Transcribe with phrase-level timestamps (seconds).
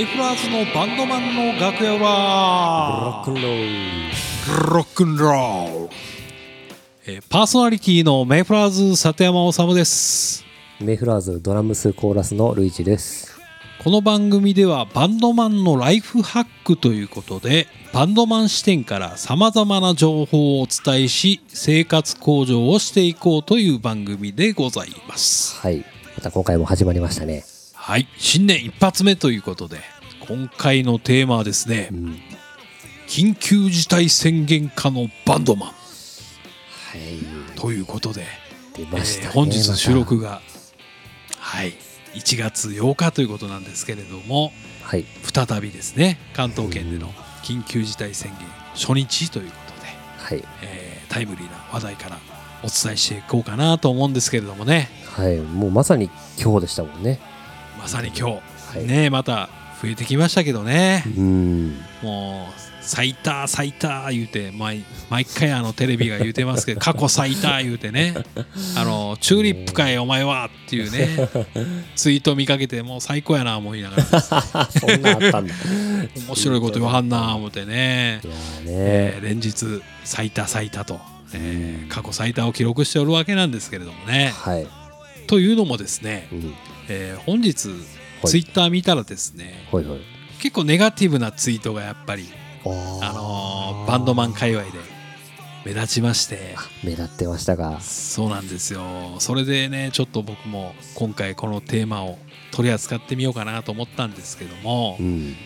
[0.00, 2.06] メイフラーズのバンドマンの楽屋裏
[3.04, 4.08] ロックンロー
[4.66, 4.74] ル。
[4.74, 5.94] ロックンロール、
[7.06, 10.42] えーパーソナリティのメイフラーズ里山治です。
[10.80, 13.38] メイフラーズドラムスコーラスのルイチです。
[13.84, 25.60] この番組ではバンドマンのライフハックということでバンドマン視点からさまざまな情報をお伝えし生活向上をしていこうという番組でございます。
[25.60, 25.84] はい。
[26.16, 27.44] また今回も始まりましたね
[27.90, 28.06] はい。
[28.18, 29.78] 新年一発目ということで
[30.28, 32.20] 今回のテーマはですねうん。
[33.08, 35.68] 緊急事態宣言下のバンドマン。
[35.70, 35.74] は
[36.96, 37.58] い。
[37.58, 38.26] ということで、
[38.76, 40.40] 出ましたね、えー本日また収録が
[41.36, 41.72] はい。
[42.14, 44.52] 1月8日ということなんですけれども
[44.84, 45.04] はい。
[45.24, 47.08] 再びですね関東圏での
[47.42, 50.44] 緊急事態宣言初日ということで、はい。
[50.62, 52.18] えータイムリーな話題から
[52.62, 54.88] お伝えしていこうかなと思うんですけれどもね。
[55.16, 55.38] はい。
[55.38, 56.08] もうまさに
[56.40, 57.18] 今日でしたもんね
[57.80, 58.40] まさに今日、は
[58.82, 58.86] い。
[58.86, 59.48] ねまた
[59.80, 61.02] 増えてきましたけどね。
[61.16, 61.78] うん。
[62.02, 68.14] もう最多最多言うて毎毎回あのテレビが言うてますけど 過去最多言うてね。
[68.76, 71.08] あのチューリップかいお前はっていうね。
[71.96, 74.68] ツイート見かけてもう最高やな思いながら。
[74.70, 75.54] そんなあったんだ。
[76.28, 78.20] 面白いこと言わはんな思ってね。
[78.22, 81.00] い、やーえねー連日最多最多と、
[81.32, 84.34] えー過去最多を記録しておるわけなんですけれどもね。
[84.36, 84.66] はい、
[85.26, 86.54] というのもですね、うん、
[86.90, 88.26] えー本日はい。
[88.26, 90.00] ツイッター見たらですねほいほい。
[90.40, 92.28] 結構ネガティブなツイートがやっぱり、
[92.64, 94.70] ああのーバンドマン界隈で
[95.64, 96.56] 目立ちまして。
[96.82, 98.82] 目立ってましたがそうなんですよ。
[99.20, 102.18] それでねちょっと僕も今回このテーマを
[102.50, 105.36] 取り扱ってみようかなと思ったんですけどもうん。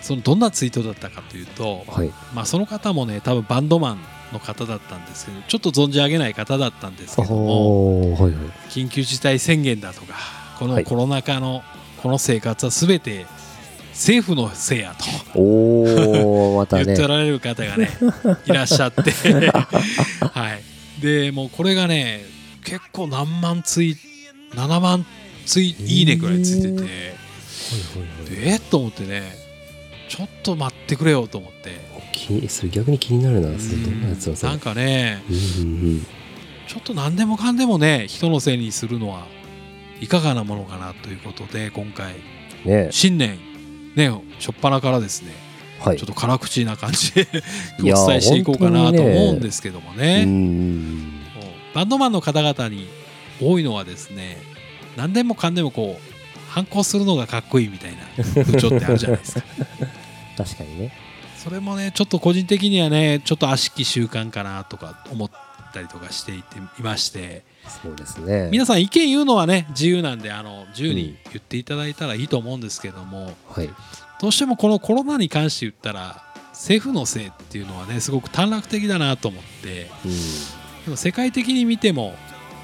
[0.00, 2.12] そのどんなツイートだったかというと、はい。
[2.32, 3.98] まあ、その方もね多分バンドマン
[4.32, 8.32] の方だったんですけどちょっと存じ上げない方だったんですけどもはいはい。
[8.70, 10.14] 緊急事態宣言だとか
[10.58, 10.84] こはい。
[10.84, 11.62] のコロナ禍の
[12.02, 13.26] この生活は全て
[13.92, 14.94] 政府のせいや
[15.32, 17.88] とおおまた言っねておられる方がね
[18.46, 19.10] いらっしゃって。
[20.20, 21.00] はい。
[21.00, 22.24] でもうこれがね
[22.64, 23.96] 結構何万ツイ
[24.54, 25.06] 7万
[25.46, 28.54] ツイいいねぐらいついてて、はいはいはい。
[28.54, 29.45] えと思ってね
[30.08, 31.80] ちょっと待ってくれよと思って。
[32.12, 33.48] きそれ逆に気になるな。
[33.48, 35.22] なんかね。
[35.28, 36.06] うんうん
[36.66, 39.28] ちょっと何でもかんでもね人のせいにするのは
[40.00, 42.14] いかがなものかなということで今回。
[42.64, 42.88] うんね。
[42.90, 43.38] 新年。
[43.94, 45.30] ね初っ端からですね。
[45.80, 45.96] はい。
[45.96, 47.28] ちょっと辛口な感じで
[47.80, 50.24] お伝えしていこうかなと思うんですけどもうんね。
[50.26, 51.22] うん。
[51.36, 52.88] もうバンドマンの方々に
[53.40, 54.38] 多いのはですね
[54.96, 56.16] 何でもかんでもこう
[56.48, 59.42] 反抗するのがかっこいいみたいな風潮ってあるじゃないですか。
[60.36, 60.92] 確かにね。
[61.36, 65.30] それもねちょっと個人的にはねちょっと悪しき習慣かなとか思っ
[65.72, 67.44] たりとかしていていまして。
[67.82, 68.48] そうですね。
[68.50, 73.70] 皆さん意見言うのはね自由なんであの自由に言っていただいたらいいと思うんですけども、はい。
[74.20, 76.22] どうしてもこのコロナに関して言ったら
[76.52, 79.90] 政府のせいっていうのはねすごく短絡的だなと思って。
[80.04, 80.10] うん。
[80.84, 82.14] でも世界的に見ても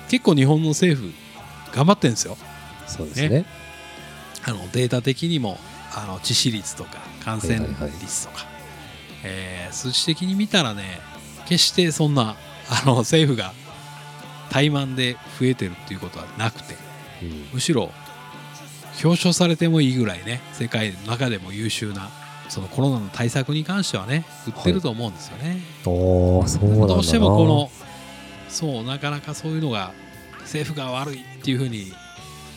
[0.08, 1.12] 結構日本の政府
[1.74, 2.36] 頑張ってるんですよ。
[2.86, 3.44] そうですね
[4.44, 5.58] あのデータ的にも
[5.94, 7.90] あの致死率とか感染はいはいはい。
[8.00, 8.46] 率とか、
[9.24, 11.00] えー数値的に見たらね
[11.46, 12.36] 決してそんな
[12.68, 13.52] あの 政府が
[14.50, 16.76] 怠慢で増えてるっていうことはなくて
[17.22, 17.48] うん。
[17.54, 17.90] むしろ
[19.02, 22.10] 表彰されてもいいぐらいね世界の中でも優秀な
[22.48, 25.58] そのコロナの対策に関してはね売ってると思うんですよね。
[25.86, 27.70] おおそうどうしてもこの
[28.50, 29.92] そうなかなかそういうのが
[30.40, 31.94] 政府が悪いっていうふうに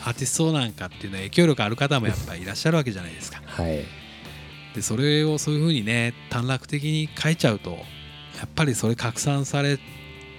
[0.06, 3.42] アーティストなんかっていうのは影響力ある方もやっぱりいらっしゃるわけじゃないですか。
[3.44, 3.84] はい。
[4.74, 7.78] でそれをそういうふうにね短絡的に書いちゃうとや
[8.44, 9.78] っぱりそれ拡散され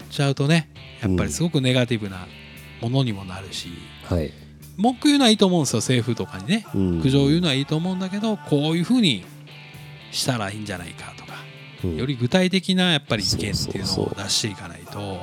[0.10, 0.70] ちゃうとね
[1.02, 2.28] やっぱりすごくネガティブな
[2.80, 3.70] ものにもなるし、
[4.06, 4.32] はい。
[4.78, 6.66] 文句言うのはいいと思うんですよ政府とかにね。
[6.74, 7.02] うん。
[7.02, 9.26] 苦情を言うのはいいと思うんだけどこういうふうに
[10.12, 11.34] したらいいんじゃないかとか
[11.84, 11.98] うん。
[11.98, 15.20] より具体的なやっぱり意見っていうのを出していかないと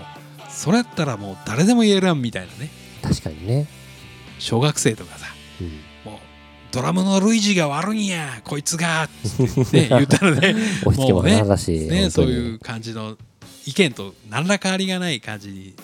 [0.50, 2.69] それやったらもう誰でも言えるやんみたいなね。
[3.03, 3.66] 確かにね
[4.39, 5.27] 小学生とかさ
[5.60, 5.69] うん。
[6.13, 6.21] もう
[6.72, 9.09] ドラムのルイジが悪いんやこいつが っ
[9.71, 10.54] て、 ね、言ったらね
[10.84, 13.16] 押し付けももうね話ねそういうう感じの
[13.66, 15.75] 意見と何ら変わりがない感じに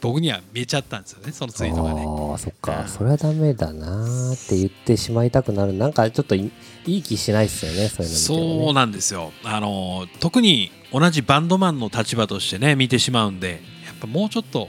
[0.00, 2.02] 僕には見えちゃったんですよねそのツイートがね。
[2.02, 2.60] ああそっうん。
[2.60, 5.72] かそれはダメだなーって言ってしまいたくなる。
[5.72, 6.50] なんかちょっとい
[6.86, 8.20] いい気しないっすよねそういうのね。
[8.20, 9.32] そうなんですよ。
[9.44, 14.68] あの特に同じバンドマンの立場としてね見てしまうんでやっぱもうちょっと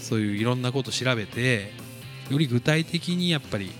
[0.00, 1.72] そういういろんなこと調べて
[2.30, 3.70] より具体的にやっぱり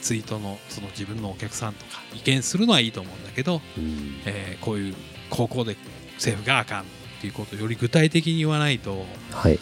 [0.00, 4.20] ツイートのその自分のお客さんとか意見するのはいいと思うんだけど、うん。
[4.26, 4.94] えーこういう
[5.30, 5.76] 高校で
[6.14, 6.84] 政府があかんっ
[7.20, 9.58] ていうことをより具体的に言わないとはい。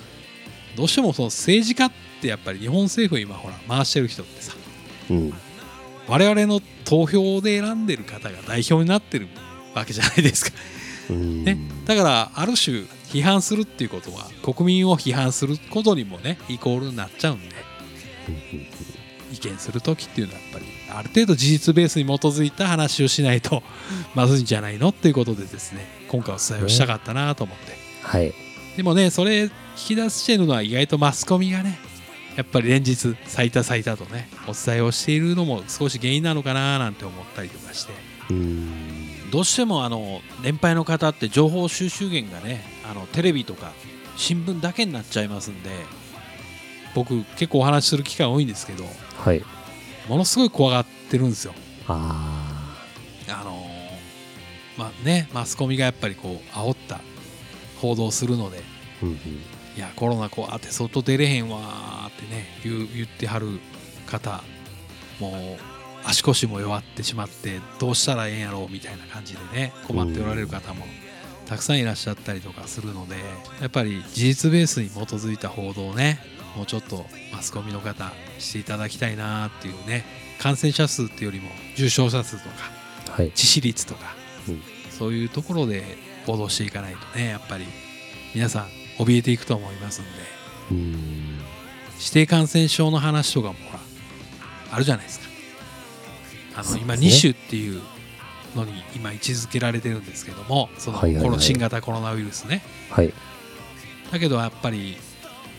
[0.76, 4.54] どうしてもその政治家ってやっぱり日本政府今ほら回してる人ってさ
[5.10, 5.34] うん。
[6.06, 9.26] 我々の投票で選んでる方が代表になってる
[9.74, 10.56] わけじゃないですか。
[11.10, 11.44] うん。
[11.44, 17.54] ね、だからある種批判するっていうことは国民を批判することにもねイコールになっちゃうんで
[19.32, 23.62] 意見する時っていうのはやっぱりある程度事実ベースに基づいた話をしないと
[24.14, 27.72] まずいんじゃないのっていうことでですね今回お伝えをしたかったなと思って。
[28.02, 28.32] はい。
[28.76, 31.78] でもねそれ引き出してるのは意外とマスコミがね
[32.36, 37.92] やっぱり連日最多最多とねお伝えをしているのも少し原因なのかななんて思ったりとかして。
[38.30, 39.30] うん。
[39.30, 43.72] どうしてもあの年配の方って情報収集源がねあのテレビとか
[44.16, 45.70] 新聞だけになっちゃいますんで
[46.96, 48.84] 僕結構お話しする機会多いんですけど
[49.18, 49.42] はい。
[50.08, 51.52] ものすごい怖がってるんですよ。
[51.88, 52.74] あ
[53.28, 53.66] あの
[54.78, 57.00] まあねマスコミがやっぱりこう煽った
[57.80, 58.62] 報道するのでー
[59.02, 59.16] うんうん。
[59.16, 63.60] いやコロナ怖って外出れへんわーってね言う言ってはる
[64.06, 64.42] 方
[65.20, 65.32] もう
[66.08, 70.86] 足腰も弱ってしまってどうしたらええんやろうみたいな感じでね困っておられる方も
[71.46, 73.16] たくさんいらっしゃったりとかするので
[73.60, 76.20] やっぱり事実ベースに基づいた報道をね
[76.56, 80.04] もうちょっとマスコミの方していただきたいなっていうね
[80.38, 82.76] 感染者数っていうよりも重症者数とか
[83.16, 83.30] はい。
[83.30, 84.14] 致死率とか、
[84.48, 84.62] うん。
[84.90, 85.84] そういうところで
[86.26, 87.64] 報道していかないとねやっぱり
[88.34, 88.66] 皆さん
[88.98, 90.10] 怯えていくと思いますんで。
[90.72, 91.38] うん。
[91.98, 93.80] 指定感染症の話とかもほら
[94.72, 95.26] あるじゃないですか。
[96.56, 97.06] あの今そうですね。
[97.06, 97.82] 2種っていう
[98.54, 101.24] のに今位置づけられてるんですけどもそのはいはいはい。
[101.24, 102.62] この新型コロナウイルスね。
[102.90, 103.12] はい。
[104.12, 104.96] だけどやっぱり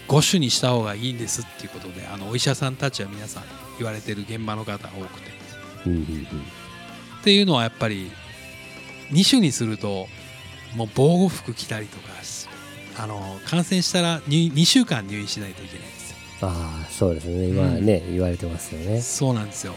[0.08, 3.44] 5種にした方がいいんですっていうことであのお医者さんたちは皆さん
[3.78, 5.32] 言われてる現場の方が多くて。
[5.86, 6.24] うんうんうん。
[7.22, 8.12] っていうのはやっぱり
[9.12, 10.08] 2種にすると
[10.76, 12.48] もう防護服着たりとかし
[12.98, 16.18] あの感染したら 2, 2週間入院しないといけないんですよ。
[16.42, 17.48] ああそうですね。
[17.50, 19.02] 今ね、言われてますよね。
[19.02, 19.74] そうなんですよ。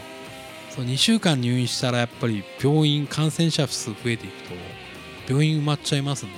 [0.69, 4.55] そう2週間入院したらやっぱり病院感染者数増えていくと
[5.27, 6.35] 病院埋まっちゃいますんで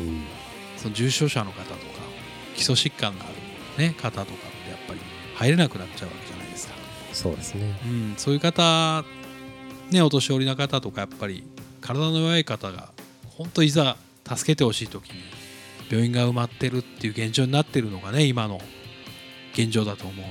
[0.00, 0.22] うん。
[0.76, 1.93] その重症者の方とか
[2.54, 4.26] 基礎疾患がある、ね、方とかっ
[4.64, 5.00] てやっぱり
[5.34, 6.74] 入れなくなっちゃうわけじゃないですか、
[7.12, 7.78] そうですね。
[7.84, 9.04] うん、そういう方
[9.90, 11.44] ねお年寄りの方とかやっぱり
[11.80, 12.90] 体の弱い方が
[13.36, 13.96] 本当いざ
[14.26, 15.20] 助けてほしい時に
[15.90, 18.60] 病院が埋まってるっていう現状になってるのがね今の
[19.52, 20.24] 現状だと思うんで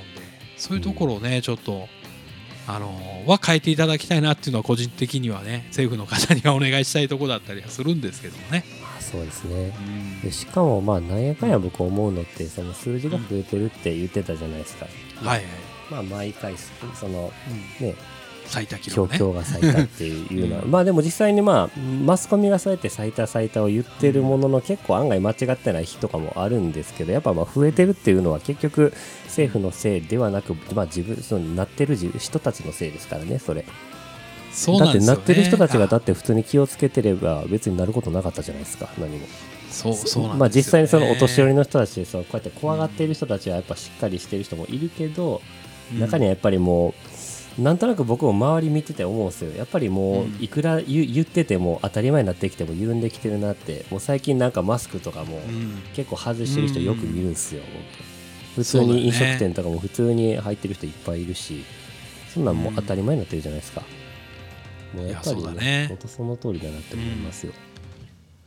[0.56, 1.88] そういうところをね、ちょっと
[2.66, 8.64] あのは変えていただきたいなっていうのは個人的にはね政府の方にはお願いしたいところだったりはするんですけどもね。
[8.98, 9.74] あそうですね。
[9.78, 10.20] うん。
[10.20, 14.86] でしかもまあなんやかんや僕思うのってその数字が増えてるって言ってたじゃないですか、
[15.16, 15.44] はいはい、
[15.90, 16.54] まあ毎回
[16.94, 17.32] その
[17.80, 17.94] うん、ね
[18.46, 19.18] 最多記強録ね。
[19.18, 20.70] 強が最多っていうのは、うん。
[20.70, 28.92] まあでも実際にまあマスコミがそうやって最多最多を言ってるものの結構案外間違ってない日とかもあるんですけどやっぱまあ増えてるっていうのは結局
[29.24, 33.64] 政府のせいではなく、まあ、自分そのなってる自人たちのせいですからねそれ
[34.54, 39.26] そうなんですよ、ね、なってる人たちがだあって普通に気をつけてれば別になることなかったじゃないですか何も。
[39.70, 40.34] そうそうなんですよね。
[40.38, 45.42] まあ実際にそのお年寄りの人たちでそのこうやって怖がっている人たちはやっぱしっかりしてる人もいるけど、
[45.98, 46.94] 中にはやっぱりも
[47.58, 49.52] うなんとなく僕も周り見てて思うんですよ。
[49.56, 50.34] やっぱりもうん。
[50.34, 55.82] ういくら言言ってても当たり前になってきても緩んできてるなってもう最近なんかマスクとかもうん。
[55.94, 57.62] 結構外してる人よく見るんですよ、
[58.54, 61.64] 普通そうだねに飲食店とかも普通に入ってる人いっぱいいるし
[62.32, 63.86] そんなんもう当たり前になってるじゃないですか、も
[65.02, 65.86] うやっぱりいやそうだね。
[65.88, 67.52] 本当その通りだなって思いますよ、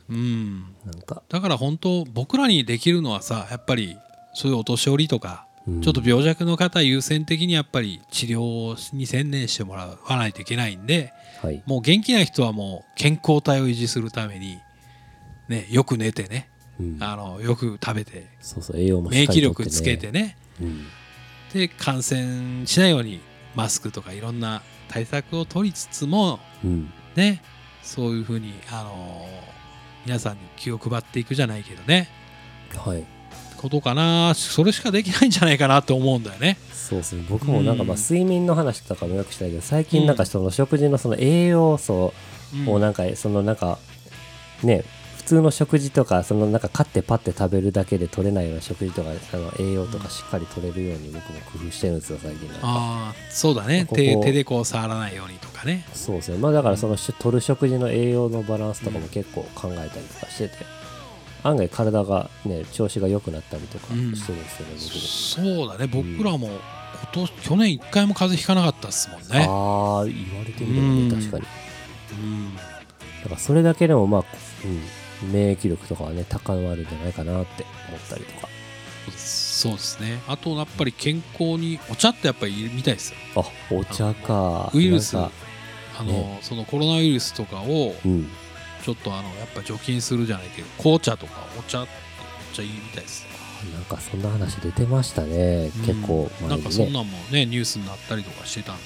[0.08, 0.60] うん。
[0.84, 3.96] なんか、だから本当僕らにできるのはさやっぱり
[4.34, 5.80] そういうお年寄りとかうん。
[5.82, 11.12] ちょっと病弱の方優先的にやっぱり治療に専念してもらわないといけないんで
[11.42, 11.62] はい。
[11.66, 14.58] もう元気な人はもう健康体を維持するために、
[15.48, 16.48] ね、よく寝てね
[16.80, 16.96] うん。
[17.00, 20.36] あのよく食べてそうそう栄養もしっ免疫力つけてね。
[20.60, 20.86] うん。
[21.52, 23.20] で感染しないように
[23.54, 26.92] マスクとかいろんな対策を取りつつもうん。
[27.16, 27.42] ね
[27.82, 29.26] そういうふうに、あの
[30.04, 32.08] 皆さんに気を配っていくじゃないけどね。
[32.76, 33.04] はい。
[33.56, 34.34] ことかな。
[34.34, 36.58] それしかできないんじゃないかなって思うんだよね。
[36.72, 37.24] そうですね。
[37.28, 42.12] 僕もなんかまあうん睡眠の話とかもよくしたいけど最近なんかその食事のその栄養素
[42.54, 42.68] うん。
[42.68, 43.78] をなんかそのなんか
[44.62, 44.97] ね普
[45.28, 53.86] 通の食事とかそのなんか買ってパッて食べるだけで取れないような食事とかあの栄養とかしっかり取れるように僕も工夫してるんですよ最近ああそうだね。
[53.92, 55.84] 手手でこう触らないようにとかね。
[55.92, 60.78] そうですねまあだからそのし取る食事の栄養のバランスとかも結構考えたりとかしてて。
[61.44, 64.42] 案外体がね調子が良くなったりとかしてるんですよね
[65.36, 65.58] 僕も。
[65.58, 65.86] そうだね。
[65.86, 66.58] 僕らも今
[67.12, 69.46] 年去年一回も風邪ひかなかったっすもんね。
[69.48, 71.44] ああ言われてみれね確かに。
[72.12, 72.56] うん。
[72.56, 72.62] だ
[73.24, 74.24] からそれだけでもまあ、
[74.64, 74.80] うん、
[75.22, 78.48] 免疫力とかはね高まるんじゃないかなって思ったりとか。
[79.16, 80.20] そうですね。
[80.28, 83.18] あとやっぱり健康にお茶ってやっぱりいるみたいですよ。
[83.36, 84.70] あお茶か。
[84.74, 85.16] ウイルス。
[85.16, 85.30] あ
[86.00, 86.38] の、ね。
[86.42, 88.28] そのコロナウイルスとかをうん。
[88.84, 93.26] ちょっとあのやっぱ除菌するじゃないけど紅茶とかお茶ってめっちゃいいみたいです。
[93.74, 95.82] なんかそんな話出てましたね、うん。
[95.84, 98.82] 結構前なんかそんなんもねニュースになったりとかしてたんで。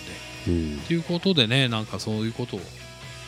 [0.49, 0.79] うん。
[0.81, 2.61] ということでねなんかそういうことを、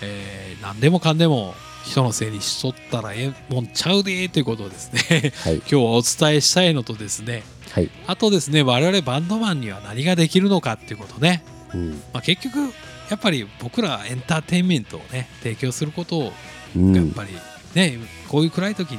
[0.02, 5.32] えー何でもかんでも人のせいにしとったらええもんちゃうでーということをですね。
[5.44, 5.56] はい。
[5.56, 7.42] 今日はお伝えしたいのとですね。
[7.70, 7.90] はい。
[8.06, 11.90] あとですね我々バンドマンには何ができるのかっていうことね、うん。
[12.12, 12.58] まあ、結局
[13.10, 16.32] やっぱり僕らエンターテインメントをね提供することを
[16.76, 16.96] うん。
[16.96, 17.30] やっぱり
[17.74, 17.98] ね、
[18.28, 18.98] こういう暗い時に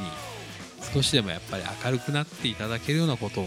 [0.93, 3.45] 少しでもやっぱり明るくなっていただけるようなことを、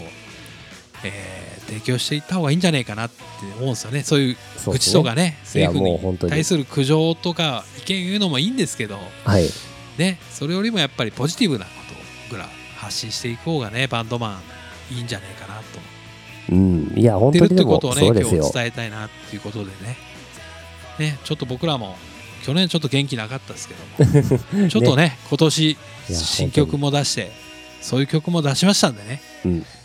[1.04, 3.16] えー提供していった方がいいんじゃないかなって
[3.58, 4.02] 思うんですよね。
[4.02, 4.36] そういう
[4.66, 9.48] 愚痴とかね政府に対する苦情とか意見言うのもいいんですけど、はい。
[9.98, 11.70] ね、それよりもやっぱりポジティブなこ
[12.28, 14.40] とぐらい発信していく方がねバンドマ
[14.90, 15.62] ンいいんじゃないかなと。
[16.50, 16.92] うん。
[16.96, 18.42] いや思ってるって本当にでもことをねそうですよ。
[18.42, 19.96] 今日伝えたいなっていうことでね。
[20.98, 21.96] ねちょっと僕らも
[22.44, 25.76] 去年ちょっと元気なかったですけども ちょっとね今年
[26.08, 27.30] や新曲も出して
[27.82, 29.52] そういう曲も出しましたんでね、うん。
[29.58, 29.77] えー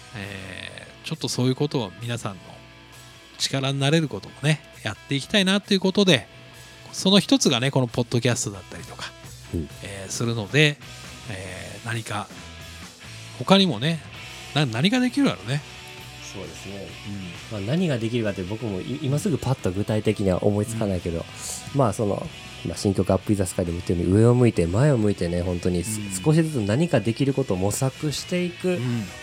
[1.03, 2.39] ちょっとそういうことを皆さんの
[3.37, 6.27] 力になれることもねやっていきたいなということで
[6.91, 9.05] その一つがねこのポッドキャストだったりとか、
[9.53, 9.69] うん。
[9.83, 10.77] えーするので、
[11.29, 12.27] えー何か
[13.39, 13.99] 他にもね
[14.55, 15.61] な何ができるやろね、
[16.33, 16.87] そうですね、
[17.51, 21.25] まあ、何ができるかって僕もい今すぐパッと具体的には思いつかないけど、
[21.75, 22.25] まあその、
[22.65, 28.79] まあ、新曲「アップ・イ・ザ・スカイ」でも言ったように上を向いて前を向いてね本当に少しずつ何かできることを模索していく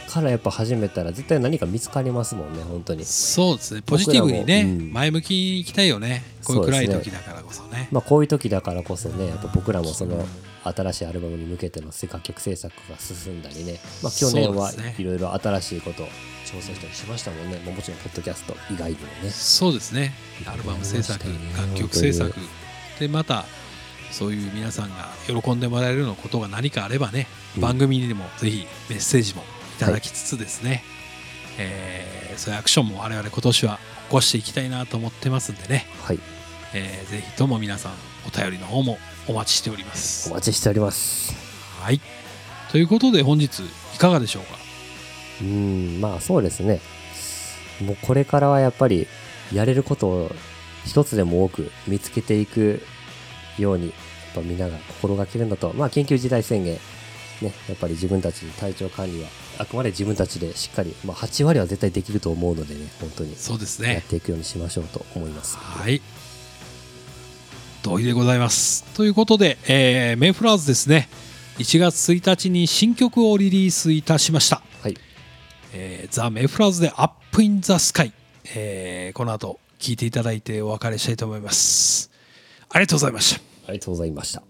[0.09, 3.05] からやっぱ始めたら絶対何か見つかりますもんね本当に。
[3.05, 3.83] そうですね。
[3.83, 4.93] ポジティブにね、うん。
[4.93, 6.23] 前向きにいきたいよね。
[6.45, 7.89] こういう暗い時だからこそね。
[7.91, 10.27] まあ、こういう時だからこそねやっぱ僕らもその
[10.65, 16.07] 新しいアルバムに向けての楽曲制作が進んだりね、まあ、去年はいろいろ新しいことを
[16.45, 19.31] 挑戦したりしましたもんね、まあ、もちろんポッドキャスト以外にもね。
[19.31, 20.13] そうですね。
[20.47, 21.25] アルバム制作
[21.57, 22.35] 楽曲制作
[23.01, 23.45] でまた
[24.13, 27.27] そういう皆さんが喜んでもらえるようなことが何かあればね、
[27.57, 27.63] うん。
[27.63, 29.43] 番組にでもぜひメッセージも
[29.77, 30.85] いただきつつですね、
[31.59, 36.19] えーそういうアクションも我々今年は起こしていきたいなと思ってますんでね、はい。
[36.75, 37.93] えーぜひとも皆さん
[38.27, 40.31] お便りの方もお待ちしておりまおす。
[40.33, 41.35] 待ちしております。
[41.81, 42.01] はい。
[42.71, 43.61] ということで本日
[43.95, 44.59] いかがでしょうか？
[45.43, 46.81] うんまあそうですね。
[47.81, 49.07] もうこれからはやっぱり
[49.53, 50.33] やれることを
[50.87, 52.83] 一つでも多く見つけていく
[53.59, 53.95] ようにやっ
[54.35, 55.73] ぱみんなが心がけるのと。
[55.75, 56.79] まあ緊急事態宣言。
[57.43, 63.35] ねやっぱり自分たちの体調管理はあくまで自分たちでしっかり、まあ、8割は絶対できると思うのでね本当に。
[63.37, 63.95] そうですね。
[63.95, 65.57] やっていくようにしましょうと思います。
[65.57, 66.01] はい。
[67.83, 68.85] 同意でございます。
[68.95, 71.09] ということで、えーメイフラワーズですね、
[71.59, 74.63] 1月1日に新曲をリリースいたしました。
[74.83, 74.97] はい。
[75.73, 78.13] えーザ・メイフラワーズで Up in the Sky、
[78.55, 82.11] えーこの後聴いていただいてお別れしたいと思います。
[82.69, 83.51] ありがとうございました。
[83.67, 84.50] ありがとうございました